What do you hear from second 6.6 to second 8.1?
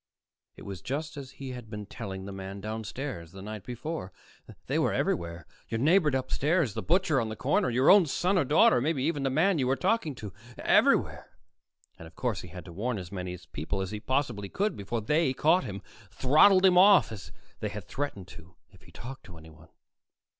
the butcher on the corner, your own